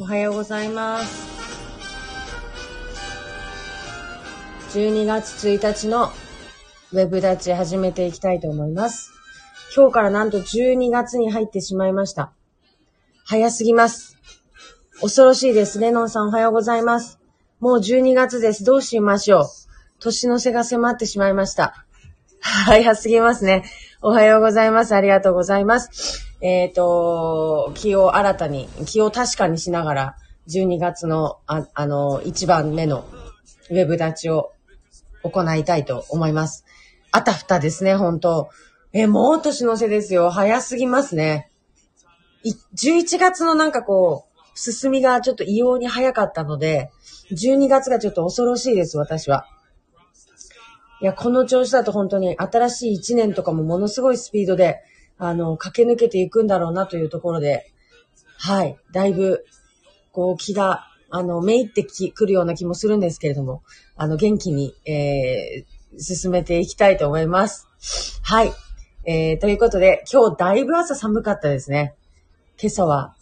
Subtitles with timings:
[0.00, 1.26] おはようございます。
[4.78, 6.12] 12月1日の
[6.92, 9.10] ウェブ立ち始めていきたいと思います。
[9.74, 12.30] 今日からなんと12月に入ってしまいました。
[13.24, 14.16] 早すぎます。
[15.00, 15.80] 恐ろしいです。
[15.80, 17.18] レノンさんおはようございます。
[17.58, 18.62] もう12月です。
[18.62, 19.44] どうしましょう。
[19.98, 21.74] 年の瀬が迫ってしまいました。
[22.40, 23.64] 早すぎますね。
[24.00, 24.94] おはようございます。
[24.94, 26.27] ありがとうございます。
[26.40, 30.16] えっ、と、気を新たに、気を確かにしながら、
[30.48, 33.04] 12月の、ああの、1番目の
[33.70, 34.52] ウェブ立ちを
[35.22, 36.64] 行いたいと思います。
[37.10, 38.48] あたふたですね、本当
[38.92, 40.30] え、もう年の瀬ですよ。
[40.30, 41.50] 早すぎますね。
[42.76, 46.90] 11月のなんかこう、進みがちょっと異様に早かったので、
[47.32, 49.46] 12月がちょっと恐ろしいです、私は。
[51.00, 54.80] いや、この調子だと本当に新しい1年とかもものすごいスピードで、
[55.18, 57.72] あの、駆け抜けていくんだろうなというところで、
[58.38, 59.44] はい、だいぶ、
[60.12, 63.62] こう、気が、あの、めいってき、くるような気もするんですけれども、
[63.96, 67.66] あの、元気に、えー、進めていきたいと思います。
[68.22, 68.52] はい。
[69.04, 71.94] えー、ということで、今日だいぶ朝寒かったですね。
[72.60, 73.14] 今朝は、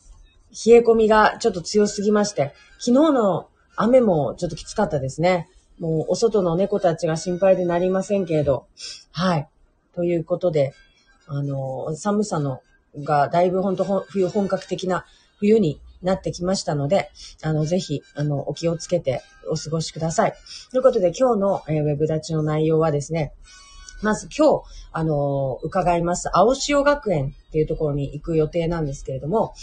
[0.51, 5.49] 冷え込みがちょっと強すぎまして、昨日の雨もちょっときつかったですね。
[5.79, 8.67] もう、お外の猫たちが心配でなりませんけれど。
[9.13, 9.49] はい。
[9.95, 10.75] ということで、
[11.27, 12.63] あの、寒さの
[12.99, 15.05] がだいぶ本当冬本格的な
[15.39, 17.11] 冬になってきましたので、
[17.43, 20.35] あの、ぜひ、あの、お気をつけてお過ごしください。
[20.71, 23.33] ということで、今日の、えーウェブ立ちの内容はですね、
[24.03, 29.55] まず今日、あの、伺います、青潮学園っていうところに行く予定なんですけれども、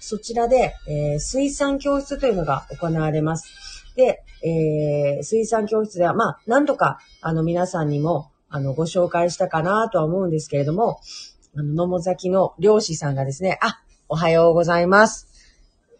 [0.00, 3.46] そちらで、えー水産教室というのが行われます。
[3.94, 11.00] で、えー水産教室では、まあ、何度か、あの、皆さんにも、あの、ご紹介したかなとは思うんですけれども、
[11.56, 15.26] あの、野母崎の漁師さんがですね、あ、おはようございます。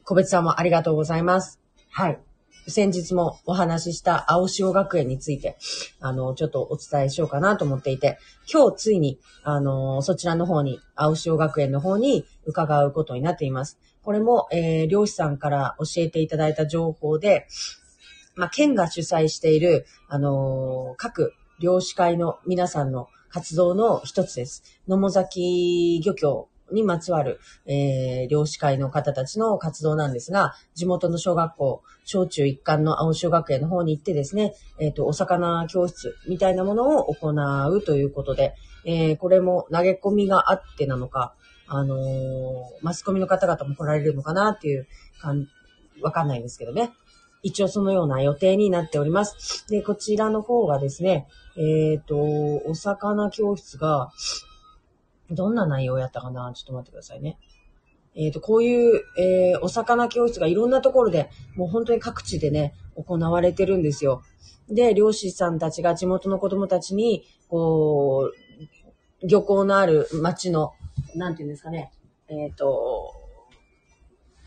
[0.05, 1.59] 個別さんもありがとうございます。
[1.91, 2.21] はい。
[2.69, 5.57] 先日もお話しした青潮学園について、
[5.99, 8.19] あの、ちょっとお伝えしようかなと思っていて、
[8.53, 13.79] 今日ついに、あの、そちらの方に、青潮学園の方に伺うことになっています。
[14.03, 17.47] これも、えー、漁師さんから教えていただいた情報で、
[18.35, 24.65] まあ、県が主催している、あのー各漁師会の皆さんの活動の一つです。
[24.89, 41.35] 野母崎漁協にまつわる、えー、漁師会の方たちの活動なんですが、地元の小学校、小中一貫の青潮学園の方に行ってですね、えっ、と、お魚教室みたいなものを行うということで、えー、これも投げ込みがあってなのか、
[41.69, 41.99] あのー
[42.83, 44.89] マスコミの方々も来られるのかなっていう
[45.21, 45.47] 感
[46.03, 46.91] わかんないんですけどね。
[47.43, 49.67] 一応そのような予定になっております。
[49.69, 51.27] で、こちらの方がですね、
[51.57, 52.17] えっ、と、
[52.67, 54.11] お魚教室が、
[55.31, 56.53] どんな内容やったかな？
[56.55, 57.39] ちょっと待ってくださいね。
[58.15, 64.23] えっ、と、こういう、えーお魚教室がいろんなところで、もう本当に各地でね、行われてるんですよ。
[64.69, 68.31] で、漁師さんたちが地元の子供たちに、こ
[69.23, 70.73] う、漁港のある町の、
[71.17, 71.93] なんていうんですかね、
[72.29, 73.15] えっ、と、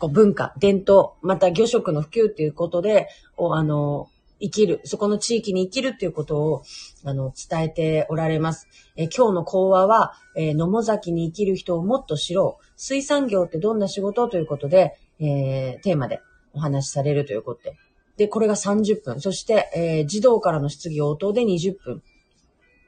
[0.06, 4.08] こう文化、伝統、また漁食の普及っていうことで、おあの、
[4.40, 6.62] 生きる、そこの地域に生きるっていうことを、
[7.04, 8.68] あの、伝えておられます。
[8.96, 12.64] え今日の講話は、えー野母崎に生きる人をもっと知ろう。
[12.76, 16.20] 水産業ってどんな仕事ということで、えーテーマで
[16.52, 17.76] お話しされるということで。
[18.16, 19.20] で、これが30分。
[19.20, 22.02] そして、えー児童からの質疑応答で20分。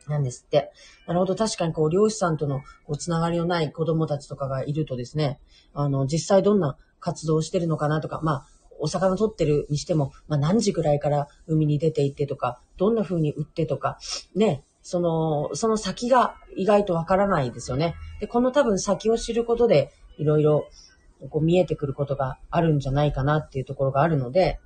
[0.06, 0.70] なんですって。
[1.06, 1.34] なるほど。
[1.34, 5.40] 確かにこう、漁師さんとのこうつながりのない子供たちとかがいるとですね、
[5.74, 8.46] あの、実際どんな活動してるのかなとか、まあ、
[8.80, 13.98] お魚取ってるにしても、まあ何時ぐらいから海に出て行ってとか、どんな風に売ってとか、
[14.34, 17.94] ね、その、その先が意外とわからないですよね。
[18.20, 20.68] で、この多分先を知ることで、いろいろ
[21.30, 24.60] こう見えてくることがあるんじゃないかなっていうところがあるので、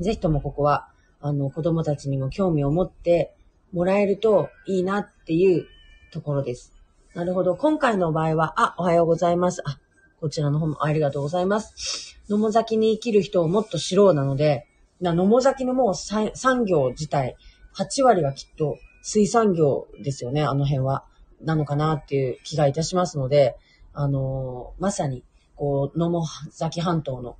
[0.00, 0.88] ぜひともここは、
[1.20, 3.34] あの、子供たちにも興味を持って
[3.72, 5.66] もらえるといいなっていう
[6.12, 6.72] ところです。
[7.14, 7.56] なるほど。
[7.56, 9.62] 今回の場合は、あ、おはようございます。
[9.66, 9.78] あ、
[10.20, 12.18] こちらの方もありがとうございます。
[12.28, 14.66] 野母崎に生きる人をもっと知ろうなので、
[15.00, 17.36] な野母崎のもう産業自体、
[17.74, 21.04] 8割はきっと水産業ですよね、あの辺は。
[21.40, 23.56] なのかなっていう気がいたしますので、
[23.94, 25.24] あのーまさに、
[25.56, 27.38] こう、野母崎半島の、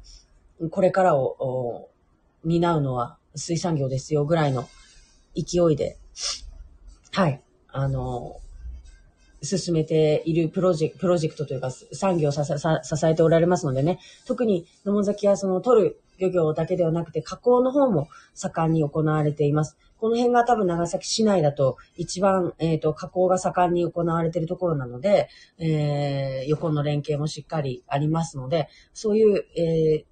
[0.70, 1.90] これからを、
[2.44, 4.66] 担うのは水産業ですよぐらいの
[5.36, 5.98] 勢いで、
[7.12, 8.49] はい、あのー
[9.42, 19.76] 進めているプロジェクト、プロジェクトというか産業をささ支えておられますのでね、特に野母崎はその取る漁業だけではなくて加工の方も盛んに行われています。
[19.98, 25.28] この辺が多分長崎市内だと一番、えっ、と、加工が盛んに行われているところなので、
[25.58, 30.10] えー、横の連携もしっかりありますので、そういう、えー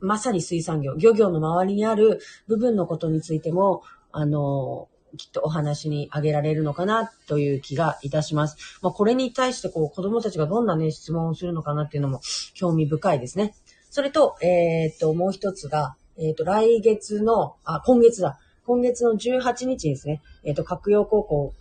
[0.00, 3.82] まさに水産業、漁業の周りにある部分のことについても、
[4.12, 8.78] あの、きっとお話にあげられるのかなという気がいたします。
[8.82, 12.20] まあ、これに対してこう子供たちがどんなね、質問をするのかなっていうのも
[12.54, 13.54] 興味深いですね。
[13.90, 18.38] それと、えー、っと、もう一つが、えー、っと、来月の、あ、今月だ。
[18.64, 20.22] 今月の18日ですね。
[20.44, 21.54] え、っと、格洋高校、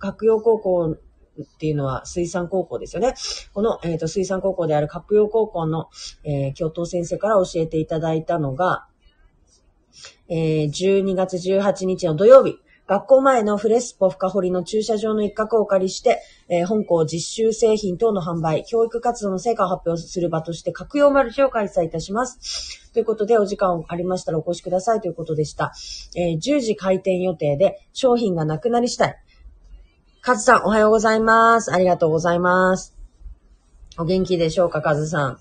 [0.00, 0.96] 格洋高校
[1.42, 3.14] っていうのは水産高校ですよね。
[3.52, 5.88] この、えっ、と、水産高校である格洋高校の、
[6.24, 8.86] え教頭先生から教えていただいたのが、
[10.28, 22.90] えー、12月18日の土曜日、学校前のフレスポ深堀の駐車場の一角をお借りして、えー、本校実習製品等の販売、教育活動の成果を発表する場として、格用マルシェを開催いたします。
[22.94, 25.74] ということで、お時間ありましたらお越しくださいということでした。
[26.16, 29.16] えー、10時開店予定で、商品がなくなり次第。
[30.22, 31.70] カズさん、おはようございます。
[31.72, 32.96] ありがとうございます。
[33.98, 35.38] お元気でしょうか、カズさん。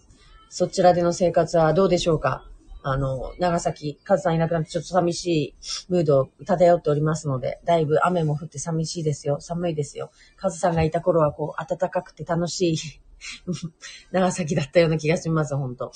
[0.49, 2.43] そちらでの生活はどうでしょうか？
[2.89, 5.55] あの、長崎、カズさんいなくなってちょっと寂しい
[5.89, 9.41] ムードを漂っておりますので、だいぶ雨も降って寂しいですよ。
[9.41, 10.09] 寒いですよ。
[10.37, 12.77] カズさんがいた頃はこう、暖かくて楽しい
[14.11, 15.91] 長崎だったような気がします、本当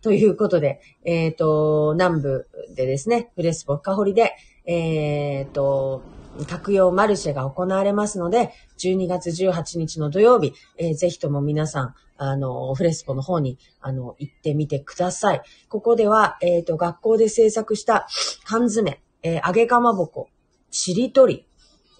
[0.00, 4.34] ということで、えっ、ー、と、南部でですね、フレスポカホリで、
[4.64, 6.02] えっ、ー、と、
[6.48, 15.42] 格用マルシェが行われますので、12月18日の土曜日、えー、ぜひとも皆さん、あの、フレスコの方に、あの、行ってみてください。
[15.68, 18.06] ここでは、えっ、ー、と、学校で制作した
[18.44, 20.28] 缶詰、えー、揚げかまぼこ、
[20.70, 21.46] ちりとり、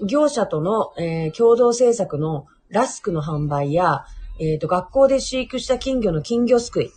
[0.05, 4.05] 業者との、えー、共同制作のラスクの販売や、
[4.41, 6.91] えっ、ー、と、学校で飼育した金魚の金魚すくい、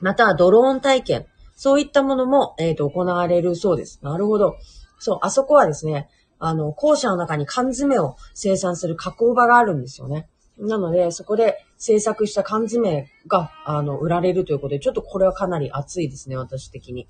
[0.00, 1.26] またはドローン体験、
[1.56, 4.00] そういったものも、えっ、ー、と、行われるそうです。
[4.02, 4.56] なるほど。
[5.00, 6.08] そう、あそこはですね、
[6.38, 10.28] あの、校舎の中に缶詰を生産する加工場があるんですよね。
[10.58, 17.06] なので、そこで制作した缶詰が、あの、売られるということで、ちょっとこれはかなり熱いですね、私的に。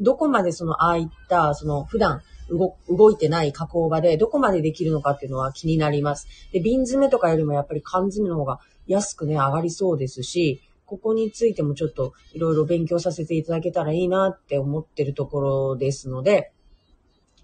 [0.00, 6.28] どこまでその、ああいった、その、普段動、動いてない加工場で、どこまでできるのかっていうのは気になります。
[6.52, 16.52] で、瓶詰とかよりもやっぱり缶詰の方が安くね、上がりそうですし、ここについてもちょっといろいろ勉強させていただけたらいいなって思ってるところですので、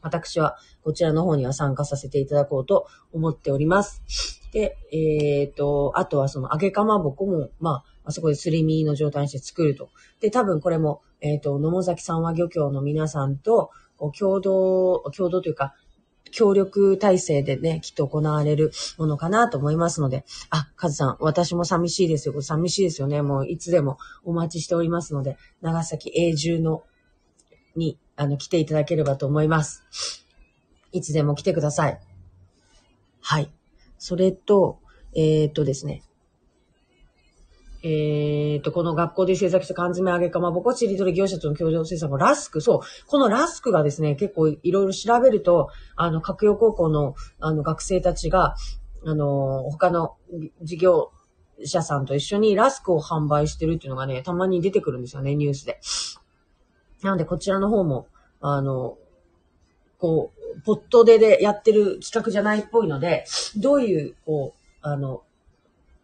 [0.02, 4.02] 私はこちらの方には参加させていただこうと思っております。
[4.52, 9.90] で、えっ、ー、と、あとはその揚げかまぼこも、まあ、あそこですり身の状態にして作ると。
[10.20, 13.70] で、多分これも、えっ、ー、と、野茂崎三和漁協の皆さんと、
[14.18, 15.74] 共同、共同というか、
[16.30, 22.40] 協力体制でね、きっと行われるものかなと思いますので、あ、カズさん、私も寂しいですよ。
[22.40, 23.22] 寂しいですよね。
[23.22, 26.84] もういつでもお待ちしておりますので、長崎永住の、
[27.78, 30.24] にあの、来ていただければと思います。
[30.90, 32.00] いつでも来てください。
[33.20, 33.50] はい。
[33.96, 34.80] それと、
[35.14, 36.02] えー、っとですね。
[37.84, 42.80] え、っと、この学校で制作した缶詰揚げかまぼこちりとり業者との共同制作ラスク、そう。
[43.06, 48.56] このラスクがですね、結構いろいろ調べると、あの、格洋高校の、あの、学生たちが、
[49.06, 50.16] あの、他の
[50.62, 51.12] 事業
[51.64, 55.78] 者さんと一緒にラスクを販売してるっていうのがね、たまに出てくるんですよね、ニュースで。
[57.02, 58.08] なので、こちらの方も、
[58.40, 58.98] あの、
[59.98, 63.24] こう、ポットででやってる企画じゃないっぽいので、
[63.56, 65.22] どういう、こう、あの、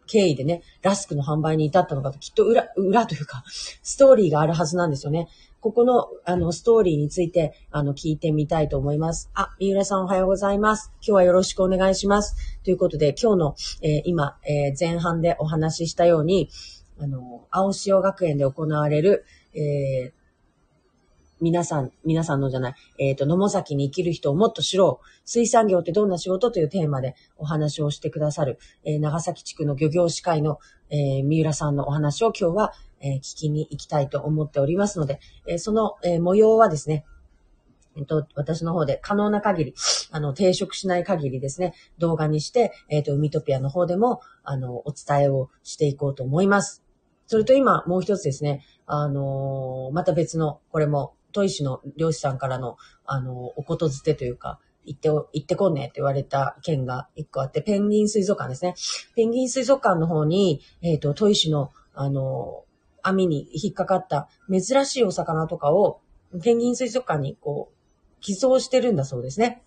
[0.07, 5.27] 経緯でね、ラスクの販売に至ったのかと、きっと裏、裏というか、ストーリーがあるはずなんですよね。
[5.61, 9.31] ここの、あの、ストーリーについて、あの、聞いてみたいと思います。
[9.33, 10.91] あ、三浦さんおはようございます。
[10.97, 12.35] 今日はよろしくお願いします。
[12.63, 16.49] ということで、今日の、えー、今、えー、前半でお話ししたように、
[16.99, 20.24] あの、青潮学園で行われる、えー、
[21.41, 25.05] 皆さん、皆さんのじゃない、えっ、ー、と、野茂崎に生きる人をもっと知ろう。
[25.25, 37.05] 水産業ってどんな仕事というテーマでお話をしてくださる、えー、長崎地区の漁業士会の、えー、三浦さんのお話を今日は、え聞きに行きたいと思っておりますので、えその、え模様はですね、
[37.97, 39.75] えっと、私の方で可能な限り、
[40.11, 46.85] あの、抵触しない限りですね、動画にして、えっ、と、海トピアの方でも、あの、お伝えをしていこうと思います。
[47.27, 58.75] それと今、もう一つですね、あのまた別の、これも砥石の漁師さんからの、あの、おことづてというか、行って、行ってこんねって言われた件が一個あって、ペンギン水族館ですね。
[59.15, 62.63] ペンギン水族館の方に、えっ、ー、と、砥石の、あの、
[63.01, 66.01] 網に引っかかった珍しいお魚とかを、
[66.43, 69.63] ペンギン水族館にこう、寄贈してるんだそうですね。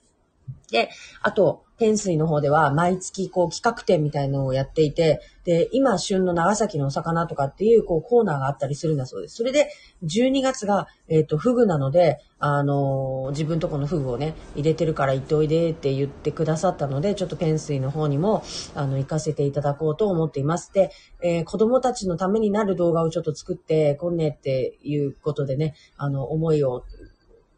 [0.70, 0.90] で、
[1.22, 9.36] あと、天水の方では毎月こう企画展みたいのをやっていて、で、今旬の長崎のお魚とかっていうこうコーナーがあったりするんだそうです。
[9.36, 9.70] それで、
[10.02, 18.42] 12月が、えっ、ー、と、フグなので、あのー、自分とこのフグをね、入れてるから行っておいでって言ってくださったので、ちょっと天水の方にも、
[18.74, 20.72] あの、行かせていただこうと思っています。
[20.72, 20.90] で、
[21.22, 26.84] えー、子供たちのためになる動画をちょっと作って、こんねっていうことでね、あの、思いを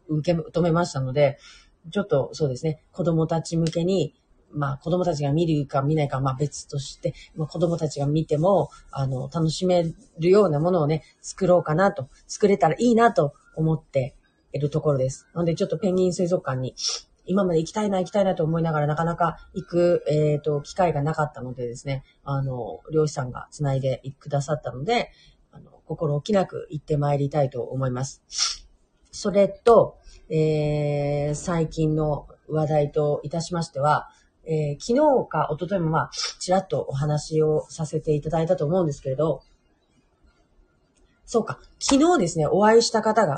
[0.07, 1.39] 受け止めましたので、
[1.89, 4.13] ちょっとそうですね、子供たち向けに、
[4.53, 9.85] まあ子供たちが見るか見ないかまあ別として、まあ、子供たちが見ても、あの、楽しめ
[10.19, 14.15] るようなものをね、作ろうかなと、作れたらいいなと思って
[14.53, 15.27] いるところです。
[15.33, 16.75] なのでちょっとペンギン水族館に
[17.25, 25.11] 今まで行きたいな行きたいなと思いながらなかなか行く、えっ、ー、と、機会がなかったのでですね、あの、漁師さんが繋いでくださったので、
[25.51, 28.60] あの、心置きなく行ってまいりたいと思います。
[29.11, 29.97] それと、
[30.29, 34.09] えー、最近の話題といたしましては、
[34.45, 34.93] えー、昨
[35.25, 39.43] 日か一昨日もまあ、ちらっとお話をさせていただいたと思うんですけれど、
[41.25, 43.37] そうか、昨日ですね、お会いした方が、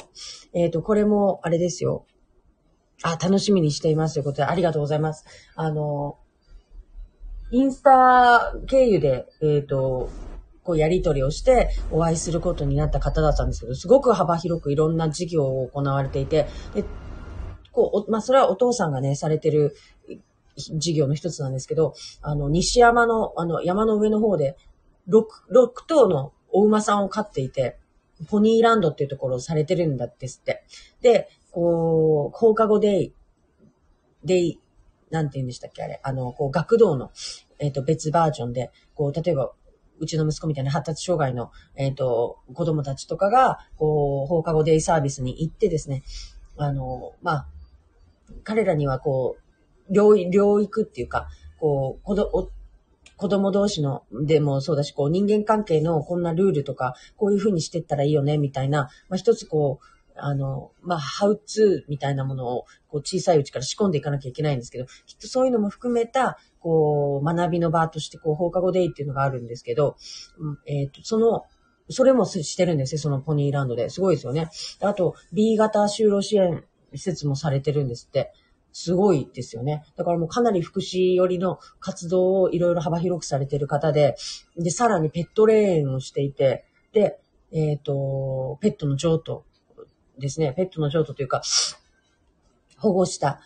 [0.54, 2.06] えっ、ー、と、これもあれですよ。
[3.04, 5.26] あ、楽しみにしていますということで、ありがとうございます。
[5.56, 6.18] あの、
[7.52, 10.10] インスタ経由で、えっ、ー、と、
[10.64, 16.84] こうやり取りをしてお会いすることになった方だったんですけど、すごく幅広くいろんな事業を行われていて、で
[17.74, 19.76] こう、まあ、それはお父さんがね、されてる
[20.56, 24.56] 事業の一つなんですけど、あの、西山の、あの、山の上の方で、
[25.10, 27.78] 6、6頭のお馬さんを飼っていて、
[28.30, 30.64] ポニーランドっていうところをされてるんだってって。
[31.02, 33.14] で、こう、放課後デイ、
[34.24, 34.60] デイ、
[35.10, 36.00] なんて言うんでしたっけあれ。
[36.04, 37.12] あの、こう、学童の、
[37.60, 39.52] えっ、ー、と、別バージョンで、こう、例えば、
[40.00, 46.04] うちの息子みたいな発達障害の、えっ、ー、と、子供たちとかが、こう、放課後デイサービスに行ってですね、
[46.58, 47.48] あの、まあ、
[48.44, 49.38] 彼らにはこ
[49.90, 51.28] う、療療育っていうか、
[51.60, 52.52] こう、子ど、
[53.18, 59.86] 子供同士の、でもそうだし、こう、人間関係のこんなルールとか、こういう風にしてったらいいよね、みたいな、まあ、一つこう、
[60.16, 69.98] あの、まあ、ハウツーみたいなものを、こう、小さいうちから仕込んでいかなきゃいけないんですけど、きっとそういうのも含めた、こう、学びの場として、こう、放課後デイっていうのがあるんですけど、
[70.66, 71.44] えっ、ー、と、その、
[71.90, 73.90] それもしてるんですよ、そのポニーランドで。
[73.90, 74.50] すごいですよね。
[74.80, 78.32] あと、B 型就労支援施設もされてるんですって。
[78.72, 79.84] すごいですよね。
[79.98, 84.16] だからもうかなり福祉寄りの活動をいろいろ幅広くされてる方で、
[84.58, 87.20] で、さらにペットレーンをしていて、で、
[87.52, 89.46] えっ、ー、と、ペットの譲渡
[90.18, 90.54] ですね。
[90.54, 91.44] ペットの譲渡というか、
[92.78, 93.42] 保護した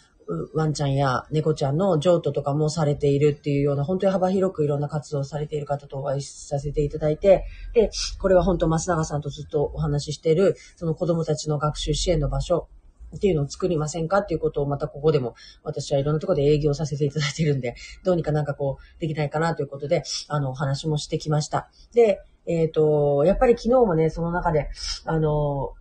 [0.54, 12.68] ワンちゃんや猫ちゃんの譲渡とかもされているっていうような、本当に幅広くいろんな活動をされている方とお会いさせていただいて、で、これは本当増永さんとずっとお話ししている、その子供たちの学習支援の場所
[13.16, 21.70] っていうのを作りませんかっていうことをまたここでも私はいろんなところで営業させていただいているんで、 どうにかなんかこうできないかなということで、あの、お話もしてきました。
[21.94, 24.70] で、えっ、ー、と、やっぱり昨日もね、その中で、
[25.06, 25.74] あの、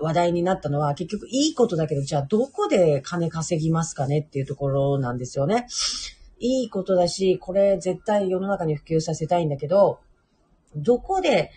[0.00, 5.66] 話題になったのは、結局いいことだけど、じゃあどこで金稼ぎますかねっていうところなんですよね。
[6.38, 10.00] いいことだし、これ絶対世の中に普及させたいんだけど、
[10.74, 11.50] どこで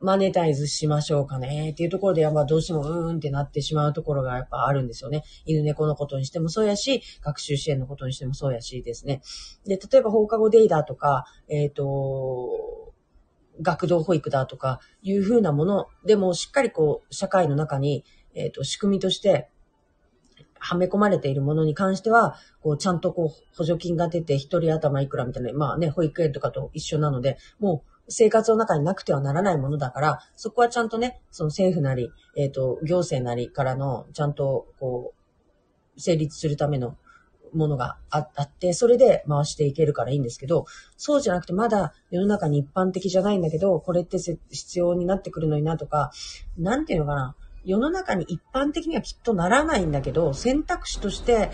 [0.00, 5.24] マネタイズしましょうかねっていうところで、やっぱどうしてもうーんってなってしまうところがやっぱあるんですよね。
[5.44, 9.22] 犬猫のことにしてもそうやし、学習支援のことにしてもそうやしですね。
[9.66, 12.87] で、例えば放課後デイだとか、えっ、ー、と、
[13.60, 19.48] 学童保育だとかいうふうなものでもしっかりこう社会の中に、えっ、ー、と仕組みとして
[20.58, 35.12] はめ込まれているものに関しては、こうちゃんとこう補助金が出て一人頭いくらみたいな、まあね、保育園とかと一緒なので、もう生活の中になくてはならないものだから、そこはちゃんとね、その政府なり、えっ、ー、と、行政なりからの、ちゃんとこ
[35.96, 36.96] う、成立するための
[37.52, 46.10] ものがあって、それで回していけるからいいんですけど、そうじゃなくてまだ世の中に一般的じゃないんだけど、これって必要になってくるのになとか、
[46.58, 47.34] なんていうのかな。
[47.64, 51.50] 世の中に一般的にはきっとならないんだけど、選択肢として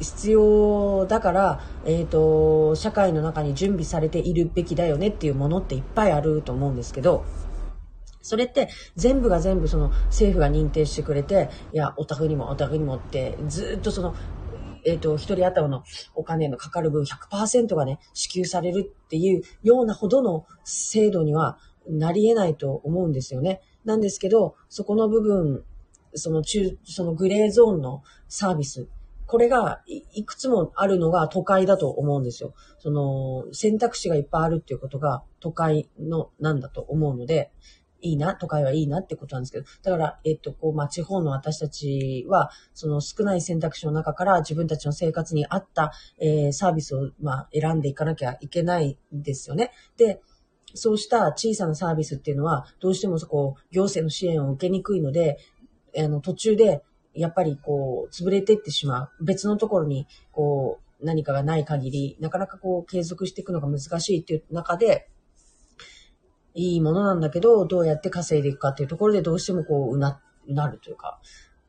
[0.00, 7.24] 必要だから、えっ、ー、と、社会の中に準備されているべきだよねっていうものっていっぱいあると思うんですけど、
[8.22, 14.14] それって全部が全部その政府が認定してくれて、いや、お宅にもお宅にもってずっとその
[14.84, 21.58] えっ、ー、と、一人頭のお金のかかる分100%がね、支給されるっていうようなほどの制度には
[21.88, 23.60] なり得ないと思うんですよね。
[23.84, 25.64] なんですけど、そこの部分、
[26.14, 28.88] その中、そのグレーゾーンのサービス、
[29.28, 32.54] これがいくつもあるのが都会だと思うんですよ。
[32.78, 37.50] その選択肢がいっぱいあるっていうことが都会のなんだと思うので、
[38.00, 49.72] いいな、都会はいいなってことなんですけど、だから、えっと、こう、まあ、地方の私たちは、その少ない選択肢の中から自分たちの生活に合った、えー、サービスを、まあ、選んでいかなきゃいけないんですよね。
[49.96, 50.20] で、
[50.74, 55.38] そうした小さなサービスっていうのは、どうしてもそこ、行政の支援を受けにくいので、
[55.96, 56.82] あの、途中で、
[57.14, 59.24] やっぱりこう、潰れていってしまう。
[59.24, 65.08] 別のところに、こう、何かがない限り、なかなかこう、継続していくのが難しいっていう中で、
[66.58, 71.20] いいものなんだけど、どうやって稼いでいくかっていうところでどうしてもこう、うな、なるというか、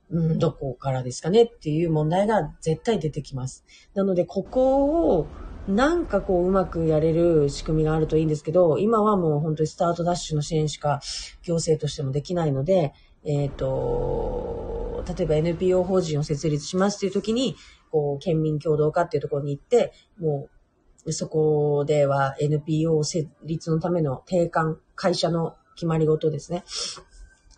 [0.09, 3.63] うん、どこからですかねっていう問題が絶対出てきます。
[3.93, 5.27] なので、ここを、
[5.67, 11.01] なんかこう、うまくやれる仕組みがあるといいんですけど、今はもう本当にスタートダッシュの支援しか
[11.43, 12.93] 行政としてもできないので、
[13.23, 17.55] えっ、ー、と、例えば NPO 法人を設立しますっていう時に、
[17.91, 20.58] こう、県民共同化っていうところに行って、もう、
[21.13, 26.63] そこでは NPO 設立のための定款、会社の決まり事ですね。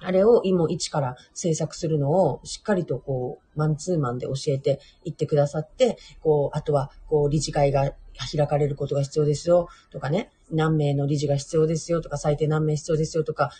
[0.03, 7.93] あれを今一から制作するのをしっかりとこう、マンツーマンで教えていってくださって、こう、あとは、こう、理事会が
[8.35, 13.51] 開かれることが必要ですよとかね、何名の理事が必要ですよとか、最低何名必要ですよとか、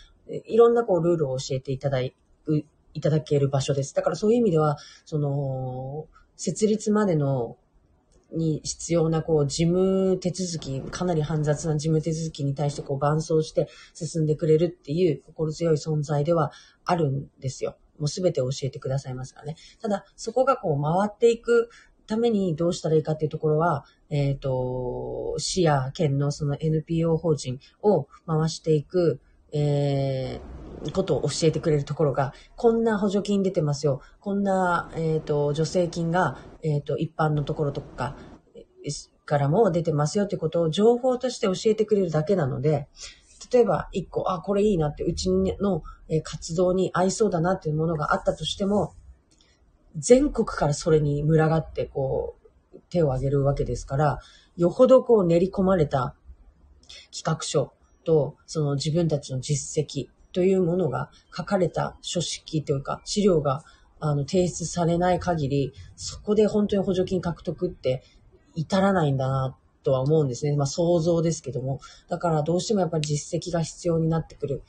[0.46, 2.14] いろんなこう、ルールを教えていただい、
[2.94, 3.94] いただける場所です。
[3.94, 6.06] だからそういう意味では、その、
[6.36, 7.56] 設立までの
[8.34, 16.52] に必要な、こう、事務手続き、かなり煩雑な事務手続きに対して、こう、伴走して進んでくれるっていう心強い存在では
[16.84, 17.76] あるんですよ。
[17.98, 19.56] もうすべて教えてくださいますからね。
[19.80, 21.70] ただ、そこがこう、回っていく
[22.06, 29.20] ためにどうしたらいいかっていうところは、えっ、ー、と、市や県のその NPO 法人を回していく、
[29.52, 30.61] えー、
[30.92, 34.00] ことを教えてくれるところが、こんな補助金出てますよ。
[34.20, 38.16] こんな、えっ、ー、と、助成金が、えっ、ー、と、一般のところとか、
[39.24, 42.88] からも出てますよってことを情報として教えてくれるだけなので、
[43.52, 45.82] 例えば一個、あ、これいいなって、うちの
[46.22, 48.94] 活動に合いそうだなっていうものがあったとしても、
[49.96, 52.36] 全国からそれに群がって、こ
[52.74, 54.18] う、手を挙げるわけですから、
[54.56, 56.14] よほどこう練り込まれた
[57.10, 57.72] 企画書
[58.04, 63.64] と、その自分たちの実績というものが書かれた書式というか、資料が
[64.00, 68.02] あの提出されない限り、そこで本当に補助金獲得って
[68.54, 70.56] 至らないんだなとは思うんですね。
[70.56, 71.80] まあ想像ですけども。
[72.08, 74.62] だからどうしてもやっぱり実績が必要になってくる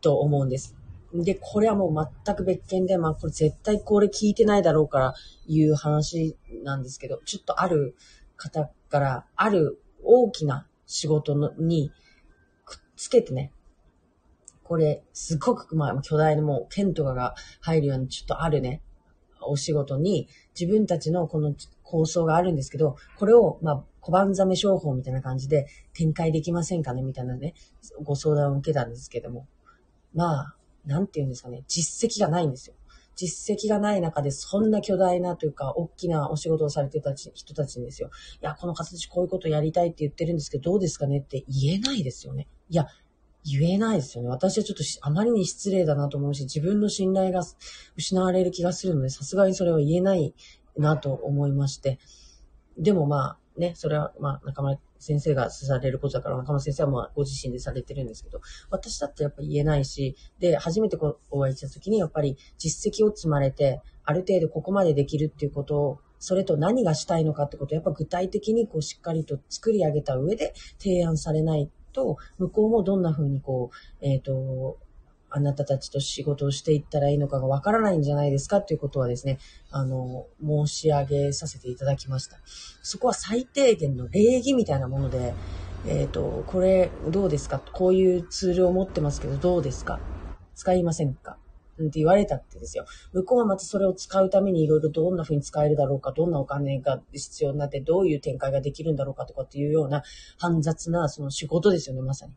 [0.00, 0.74] と思うんです。
[1.14, 5.14] で、これはもう全く別件で、まあこれ絶対これ聞いてないだろうから
[5.46, 7.94] いう話なんですけど、ちょっとある
[8.36, 11.92] 方からある大きな仕事のに
[12.96, 13.52] つけてね、
[14.66, 18.82] これ、すごく、まあ、巨大なもう、剣とかが入るようにちょっとあるね、
[19.40, 27.02] お仕事に、自分たちのこの構想があるんですけど、これを、まあ、小判ザメ商法みたいな感じで展開できませんかね？
[27.02, 27.54] みたいなね、
[28.04, 29.48] ご相談を受けたんですけども。
[30.14, 32.76] まあ、なんて言うんですかね、実績がないんですよ。
[33.16, 38.10] 実績がない中で、そんな巨大なというか、大きなお仕事をされてた人たちにですよ。
[38.40, 41.18] いや、この形こういうことやりたいって言ってるんですけど、どうですかね？
[41.18, 42.46] って言えないですよね。
[42.68, 42.86] いや、
[43.46, 44.30] 言えないですよね。
[44.30, 47.42] 私はちょっとあまりに失礼だなと思うし、自分の信頼が
[47.96, 50.34] 失われる気がするので、さすがにそれは言えない
[50.76, 51.98] なと思いまして。
[52.76, 60.98] でもまあ、ね、それはまあ、中村先生がされることだから、中村先生はまあ、ご自身でされてるんですけど、私だってやっぱり言えないし、で、初めて
[61.30, 74.78] お会いした時に、やっぱり実績を積まれて、ある程度ここまでできるっていうことを、それと何がしたいのかってことを、やっぱ具体的にこう、しっかりと作り上げた上で提案されないと、向こうもどんな風にこう、えっ、ー、と、
[75.28, 79.38] あなたたちと仕事をしていったらいいのかがわからないんじゃないですかということはですね、
[79.70, 82.38] あの、申し上げさせていただきました。
[82.82, 85.34] そこは最低限の礼儀みたいなもので、
[85.88, 87.58] えっ、ー、と、これどうですか？
[87.58, 89.98] こういうツールを持ってますけどどうですか？
[90.54, 91.38] 使いませんか？
[91.80, 92.86] って言われたってですよ。
[93.12, 100.02] 向こうはまたそれを使うためにいろいろどんな風に使えるだろうか、どんなお金が必要になって、どういう展開ができるんだろうかとかっていうような
[100.38, 102.32] 煩雑なその仕事ですよね、まさに。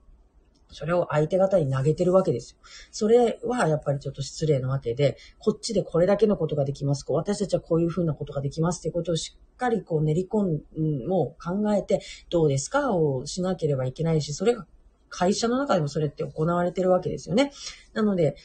[0.71, 2.58] それを相手方に投げてるわけですよ。
[2.91, 7.06] それはやっぱりちょっと失礼なわけで、こっちでこれだけのことができます。
[7.10, 12.93] 私たちはこういうふうなことができますっていうことをしっかりこう練り込ん、もう考えて、どうですか？
[12.93, 14.67] をしなければいけないし、それが
[15.10, 17.52] 会社の中でもそれって行われてるわけですよね。
[17.93, 18.36] なので、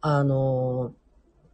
[0.00, 0.92] あの、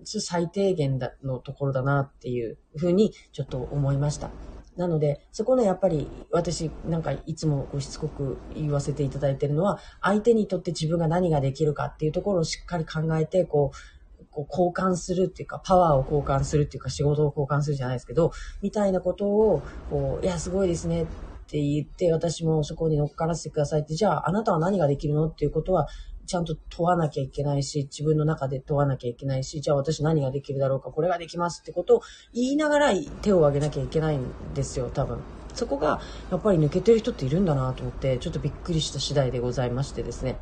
[0.05, 4.35] 最低限だのところだなっていうふうにちょっと思いました。
[4.77, 21.07] なので、そこのやっぱり私なんかいつもごしつこく言わせていただいてるのは、相手にとって自分が何ができるかっていうところをしっかり考えて、こう、こう交換するっていうか、パワーを交換するっていうか、仕事を交換するじゃないですけど、みたいなことを、こう、いや、すごいですねっ
[21.49, 25.87] て言って、私もそこに乗っからせてくださいって、じゃあ、あなたは何ができるのっていうことは、
[26.27, 35.19] ちゃんと問わなきゃいけないし、自分の中で問わなきゃいけないし、じゃあ私何ができるだろうか、これができますってことを言いながら手を挙げなきゃいけないんですよ、多分。
[35.55, 40.39] そこが、やっぱり抜けてる人っているんだなと思って、ちょっとびっくりした次第でございましてですね。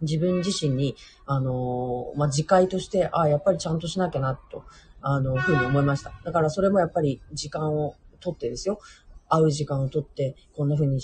[0.00, 0.96] 自分自身に、
[1.26, 4.64] あのー、まあ、自戒として、ああ、やっぱりちゃんとしなきゃな、と、
[5.02, 6.12] あの、ふうに思いました。
[6.24, 8.80] だからそれもやっぱり時間をとってですよ。
[9.28, 11.00] 会う時間をとって、こんな風に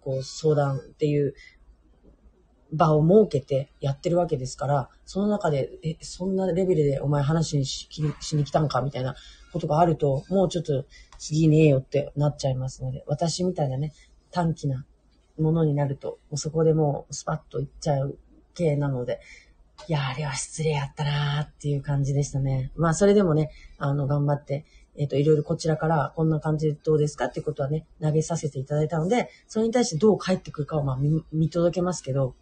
[0.00, 1.34] こう、相談っていう
[2.72, 7.88] 場を設けてやってるわけですから、その中で、え、そんなレベルでお前話にし
[8.20, 9.14] しに来たんかみたいな
[9.52, 10.84] ことがあると、もうちょっと
[11.18, 13.92] 次ねえよってなっちゃいますので、私みたいなね、
[14.30, 14.84] 短期な
[15.38, 18.18] ものになると、もうそこでもうスパッといっちゃう
[18.54, 19.20] 系なので、
[19.88, 22.70] いや、あれは失礼やったなーっていう感じでしたね。
[22.76, 24.64] まあ、それでもね、あの、頑張って
[24.96, 32.34] えっ、ー、と、いろいろこちらからこんな感じでどうですかっていうことはね、投げさせていただいたので、それに対してどう返ってくるかをまあ見見届けますけど、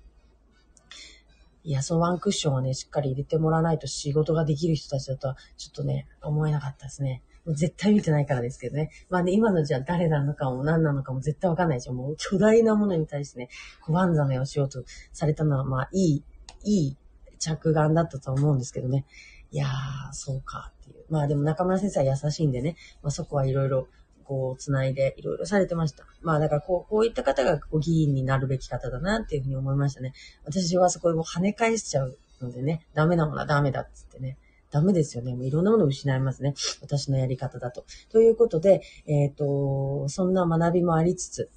[1.62, 7.22] いや、そのワンクッションはね、しっかり入れてもらわないと仕事ができる人たちだとは、ちょっとね、思えなかったですね。
[7.44, 8.90] もう絶対見てないからですけどね。
[9.08, 11.92] まあね、今のじゃあ誰なのかも何なのかも絶対わかんないでしょ。
[11.92, 13.48] もう巨大なものに対してね、
[13.80, 16.24] 小判ざめをしようとされたのは、まあ、いい、
[16.64, 16.96] いい
[17.38, 19.06] 着眼だったと思うんですけどね。
[19.50, 21.04] いやー、そうかっていう。
[21.08, 23.88] まあでも中村先生は優しいんでね、まあそこはいろいろ
[24.30, 26.04] こう、つないでいろいろされてました。
[26.22, 30.12] まあだからこう、こういった方がこう議員になるべき方だなっていうふうに思いましたね。
[30.44, 34.38] 私はそこでも跳ね返しちゃうのでね、ダメなものはダメだっつってね。
[34.70, 35.34] ダメですよね。
[35.34, 36.54] もういろんなものを失いますね。
[36.80, 37.84] 私のやり方だと。
[38.12, 41.50] ということで、えっ、ー、と、そんな学びもありつつ、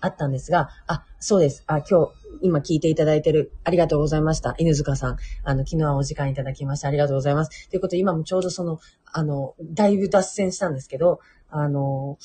[0.00, 1.64] あったんですが、あ、そうです。
[1.66, 4.54] あ、今日、今聞いていただいてる、ありがとうございました。
[4.58, 5.16] 犬塚さん。
[5.44, 7.68] あの、昨日はお時間いただきましてありがとうございます。
[7.68, 12.18] ということで、今もちょうどその、あの、だいぶ脱線したんですけど、あの、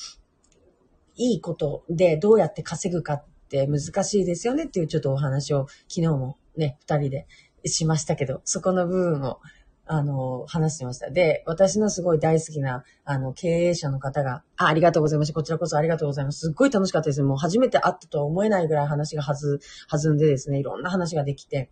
[1.16, 7.26] いいことでどうやって稼ぐかって難しいですよねっていうちょっとお話を昨日もね、二人で
[7.64, 9.40] しましたけど、そこの部分を
[9.86, 11.10] あの、話してました。
[11.10, 15.34] で、私のすごい大好きな、あの、経営者の方が、あ、ありがとうございました。
[15.34, 16.46] こちらこそありがとうございます。
[16.46, 19.60] すっごい楽しかったですもう初めて会ったとは思えないぐらい話がはず、
[19.90, 21.70] 弾んでですね、いろんな話ができて、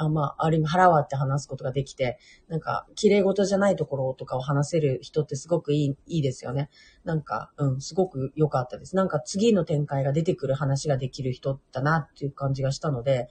[0.00, 6.70] あまあ、ある意味腹割って話すことができて、なんか、綺麗事じゃないところとかを話せる人ってすごくいい、いいですよね。
[7.04, 8.94] なんか、うん、すごく良かったです。
[8.94, 13.28] なんか次の展開が出てくる話ができる人だなっていう感じがしたので、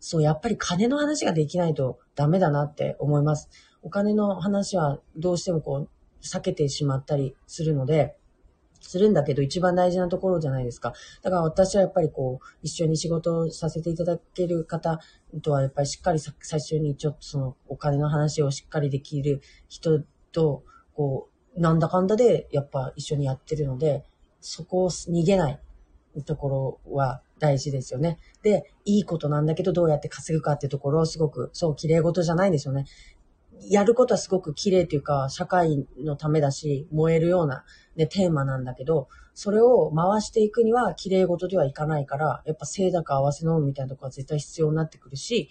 [0.00, 3.48] そう、やっぱり金の話ができないとダメだなって思います。
[3.82, 5.88] お金の話はどうしてもこう、
[6.20, 8.16] 避けてしまったりするので、
[8.80, 10.92] するんだけど一番大事なところじゃないですか。
[11.22, 15.00] だから私はやっぱりこう、一緒に仕事をさせていただける方
[15.42, 20.00] とはやっぱりしっかり最初にちょっとそのお金の話をしっかりできる人
[20.32, 20.62] と、
[20.94, 24.04] こう、なんだかんだでやっぱ一緒にやってるので、
[24.40, 25.60] そこを逃げない
[26.24, 28.18] ところは大事ですよね。
[28.42, 32.86] で、いいことなんだけどどうやって稼ぐかっていうところをすごく、そう、綺麗事じゃないんですよね。
[33.68, 37.64] やることはすごく綺麗というか、社会のためだし、燃えるような、
[37.96, 45.48] ね、テーマなんだけど、それを回していくには綺麗事ではいかないから、やっぱ清高合わせのみたいなところは絶対必要になってくるし、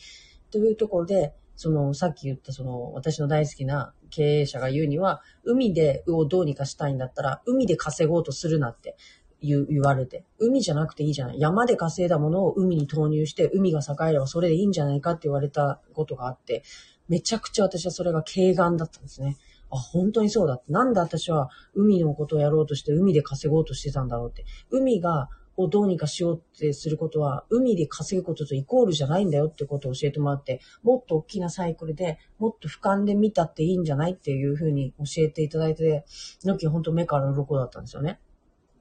[0.51, 8.95] というところで、その、さっき言ったその、私の大好きな経営者が言うには、海で、をどうにかしたいんだったら、海で稼ごうとするなって。
[9.41, 11.39] 言言われて、海じゃなくていいじゃない。
[11.39, 16.63] 山で稼いだものを海に投入して、海が栄えればそれでいいんじゃないかって言われたことがあって、
[17.07, 19.37] めちゃくちゃ私はそれが軽眼だったんですね。
[19.69, 20.71] あ、本当にそうだって。
[20.71, 24.45] なんで私は海のことをやろうとして海で稼ごうとしてたんだろうって。
[24.69, 36.05] 海が、をどうにかしようってすることは、海で稼ぐこととイコールじゃないんだよってことを教えてもらって、もっと大きなサイクルで、もっと俯瞰で見たっていいんじゃないっていうふうに教えていただいて、
[36.43, 38.19] のき本当目から鱗だったんですよね。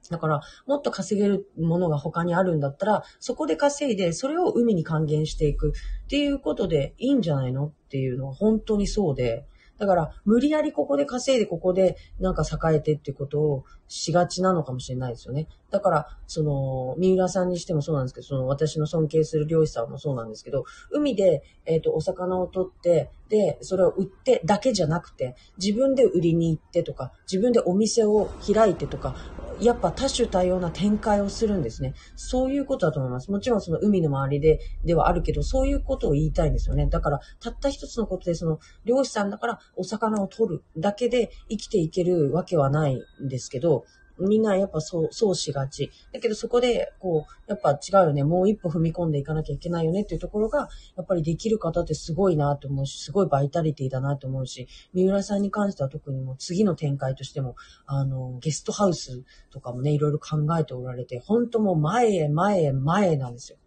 [0.09, 5.73] だから、もっと稼げるものが他にあるんだったら、そこで稼いで、それを海に還元していく
[6.05, 9.45] っていうことでいいんじゃないのっていうのは本当にそうで、
[9.77, 15.47] だから、無理やりここで稼いで、ここでなんか栄えてっていうことをしがちなのかもしれないですよね。
[15.69, 29.15] だから、その、三浦さんにしてもそうなんですけど、その私の尊敬する漁師さんもそうなんですけど、海で、えっ、ー、と、お魚を取って、で、それを売ってだけじゃなくて、自分で売りに行ってとか、自分でお店を開いてとか、
[29.59, 31.93] やっぱ多種多様な展開をするんですね。
[32.15, 33.31] そういうことだと思います。
[33.31, 36.87] もちろんその海の周りで、ではあるけど、そういうことを言いたいんですよね。
[36.87, 43.85] だから、たった一つのことで、その、漁師さんだからお魚を取るだけで生きていけるわけはないんですけど、
[44.19, 45.91] みんなやっぱそう、そうしがち。
[46.11, 48.23] だけどそこで、こう、やっぱ違うよね。
[48.23, 63.57] もう一歩踏み込んでいかなきゃいけないよねっていうところが、やっぱりできる方ってすごいなと思うし、すごいバイタリティだなと思うし、三浦さんに関しては特にもう次の展開としても、あの、ゲストハウスとかもね、いろいろ考えておられて、本当もう前へ前へ前へなんですよ。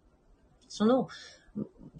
[0.67, 1.07] その、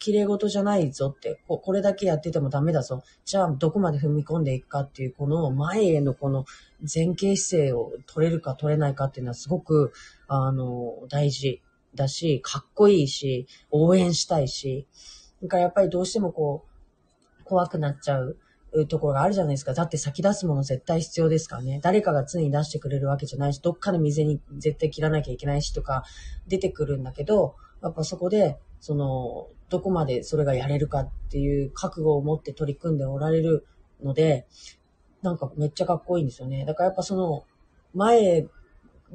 [0.01, 3.03] 綺麗事じゃないぞってこ、これだけやっててもダメだぞ。
[3.23, 6.45] じゃあ、どこまで踏み込んでいくかっていう、この前へのこの
[6.81, 9.93] 前傾姿勢を取れるか取れないかっていうのはすごく、
[10.27, 11.61] あの、大事
[11.93, 14.87] だし、かっこいいし、応援したいし、
[15.43, 16.65] だからやっぱりどうしてもこ
[17.39, 18.37] う、怖くなっちゃう。
[18.87, 19.73] ところがあるじゃないですか。
[19.73, 21.81] だって先出すもの絶対必要ですからね。
[21.83, 26.05] 誰かが常に出してくれるわけじゃないし、どっかの店に絶対切らなきゃいけないしとか
[26.47, 33.65] 出てくるんだけど、やっぱそこで、その、どこまでそれがやれるかっていう覚悟を持って取り組んでおられる
[34.03, 34.45] ので、
[35.21, 36.65] なんかめっちゃかっこいいんですよね。
[36.65, 37.45] だからやっぱその、
[37.93, 38.47] 前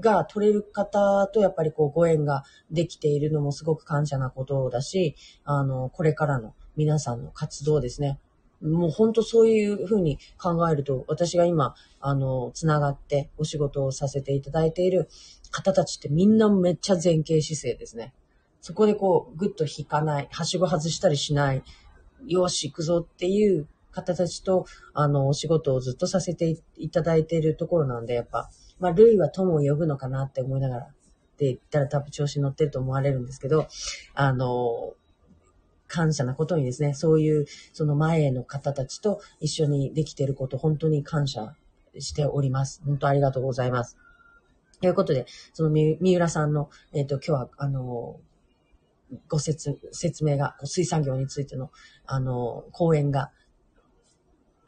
[0.01, 5.15] が取れる方とやっぱりこうご縁ができているのもすごく感謝なことだし、
[5.45, 8.19] あの、これからの皆さんの活動ですね。
[8.63, 15.09] もう本当そういうふうに考えると、私が今、あの、つながってお仕事をさせていただいている
[15.51, 18.15] 方たちってみんなめっちゃ前傾姿勢ですね。
[18.67, 21.63] そこでこう、ぐっと引かない、はしご外したりしない、
[22.27, 28.51] よし、行くぞっていう方たちと、あの、お仕事をずっとさせていただいているところなんで、やっぱ、
[28.81, 30.89] まあ、類は友を呼ぶのかなって思いながら、っ
[31.37, 33.69] て言ったら多分調子に乗ってると思われるんですけど、
[34.15, 34.95] あの、
[35.87, 41.55] 感謝なことにですね、そういうその前の方たちと一緒にできていること、本当に感謝
[42.01, 42.83] しております。
[42.85, 43.97] 本当ありがとうございます。
[44.81, 48.19] ということで、その三浦さんの、えっ、ー、と、今日は、あの、
[49.29, 51.71] ご説、説明が、水産業についての、
[52.07, 53.31] あの、講演が、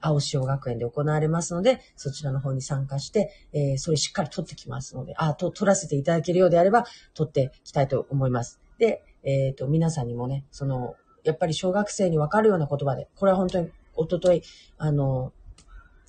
[0.00, 8.60] 青潮学園で行われますので、そちらの方に参加して、えー、それしっかり取ってきますので、あ、と、取らせていただけるようであれば、取っていきたいと思います。
[8.78, 14.42] で、えっ、ー、と、皆さんにもね、その、やっぱり小学生にわかるような言葉で、これは本当に、おととい、
[14.76, 15.32] あの、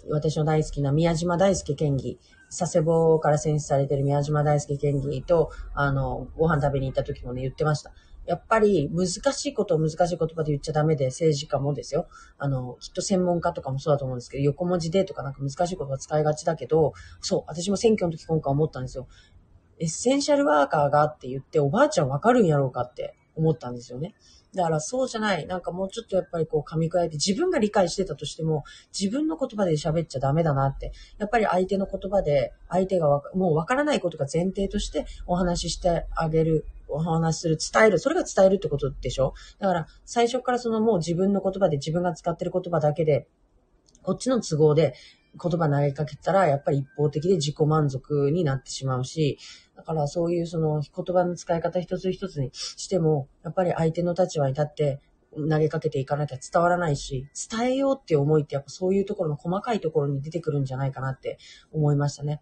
[0.08, 2.20] 私の大好きな宮島大輔県議、
[2.56, 7.92] 佐世保から選出されている宮島大輔県議と、あの、ご飯食べに行った時もね、言ってました。
[8.30, 12.08] やっぱり難しいことを難しい言葉で言っちゃダメで、政治家もですよ。
[12.38, 19.08] あの、きっと専門家とかもそうだと思うんですけど、横文字でとかなんか難しい言葉使いがちだけど、そう、私も選挙の時今回思ったんですよ。
[19.80, 24.14] エッセンシャルワーカーがって言って、おばあちゃんわかるんやろうかって思ったんですよね。
[24.54, 25.46] だからそうじゃない。
[25.46, 28.64] なんかもうちょっとやっぱりこう噛み砕いて自分が理解してたとしても
[28.98, 30.92] 自分の言葉で喋っちゃダメだなって。
[31.18, 36.66] やっぱり相手の言葉で相手がもうわからないことが前提としてお話ししてあげる。
[36.92, 38.00] お話しする、伝える。
[38.00, 39.36] それが伝えるってことでしょ？
[39.60, 43.28] だから最初からそのもう自分の言葉で自分が使ってる言葉だけで
[44.02, 44.96] こっちの都合で
[45.42, 49.38] 言葉投げかけたら、やっぱり一方的で自己満足になってしまうし、
[49.76, 55.00] だからそういうその言葉の使い方一つ一つにしても、やっぱり相手の立場に立って
[55.32, 61.38] 投げかけていかなきゃ伝わらないし、伝えようっていう思いってやっぱそういうところの細かいところに出てくるんじゃないかなって
[61.72, 62.42] 思いましたね。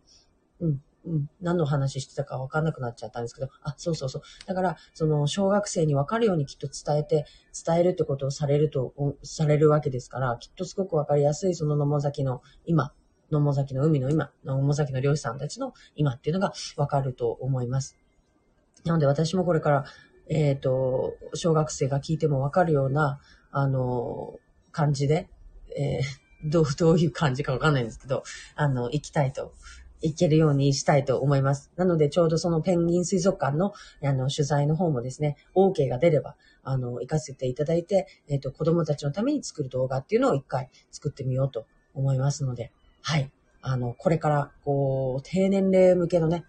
[0.59, 0.81] うん。
[1.07, 4.21] うん、何の話してたか分かんなくなっちゃったんですけど、あ、そうそうそう。
[4.45, 7.25] だから、その、小学生に分かるようにきっと伝えて、
[7.65, 8.93] 伝えるってことをされると、
[9.23, 12.93] されるわけですから、きっとすごく分かりやすい、その野茂崎の今、
[13.31, 17.97] 野茂崎の海の今、野茂崎の漁師さんたちの今っていうのが分かると思います。
[18.85, 19.85] なので私もこれから、
[20.29, 23.19] えっ、ー、と、小学生が聞いても分かるような、
[23.51, 24.39] あの、
[24.71, 25.29] 感じで、
[25.77, 28.23] えー、どう、どういう感じか分かんないんですけど、
[28.55, 29.53] あの、行きたいと
[30.01, 31.71] 行けるようにしたいと思います。
[31.75, 43.31] なので、ちょうどそのペンギン水族館の、あの、取材の方もですね、OK が出れば、あの、行かせていただいて、えっ、ー、と、子供たちのために作る動画っていうのを一回作ってみようと思いますので、はい。
[43.61, 46.45] あの、これから、こう、低年齢向けのね、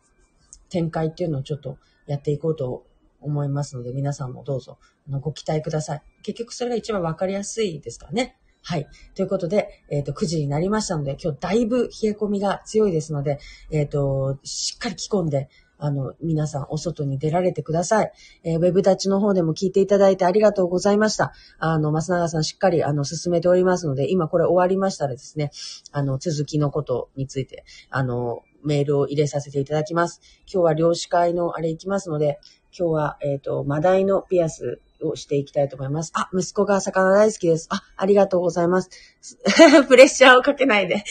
[0.68, 2.84] 展開っていうのをちょっとやっていこうと
[3.20, 6.02] 思いますので、皆さんもどうぞ、あの、ご期待ください。
[6.22, 8.36] 結局それが一番わかりやすいですからね。
[8.62, 8.86] はい。
[9.14, 13.38] ということで、えっ、ー、と、9時になりましたので、今日だいぶ冷え込みが強いですので、
[13.70, 18.12] えっ、ー、と、しっかり着込んで、あの、皆さんお外に出られてください。
[18.42, 21.32] えー、ウェブ立ちの方でも聞いていただいてありがとうございました。
[21.58, 25.50] あの、増永さんしっかり、あの、進めておりますので、今これ終わりましたらですね、
[25.92, 30.20] あの、続きのことについて、あの、メールを入れさせていただきます。
[30.52, 32.40] 今日は漁師会のあれ行きますので、
[32.76, 36.12] 今日は、えっ、ー、と、マダイのピアスをしていきたいと思います。
[36.14, 37.68] あ、息子が魚大好きです。
[37.70, 38.90] あ、ありがとうございます。
[39.88, 41.04] プレッシャーをかけないで。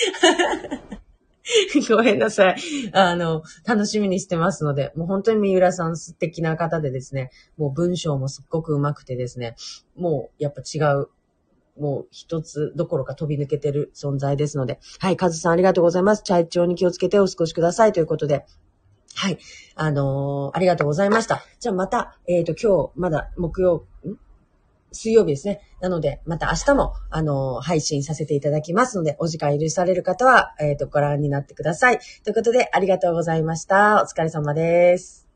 [1.89, 2.58] ごめんなさい。
[2.93, 9.56] あの、楽しみにしてますので、もう本当に三浦さん素敵な方でですね、もう文章もすっごく上手くてですね、
[9.95, 11.08] もうやっぱ違う、
[11.80, 16.23] もう一つどころか飛び抜けてる存在ですので、はい、カズさんありがとうございます。
[16.23, 18.45] 体調に気をつけてお過ごしくださいということで、
[19.17, 19.39] はい。
[19.73, 21.43] あのー、ありがとうございました。
[21.60, 24.15] じゃあまた、えっ、ー、と、今日、まだ木曜、ん？
[24.91, 25.62] 水曜日ですね。
[25.82, 31.99] なので、また明日も、あのー、配信させていただきますので、お時間許される方は、えっ、と、ご覧になってください。
[32.23, 34.03] ということで、ありがとうございました。
[34.03, 35.26] お疲れ様です。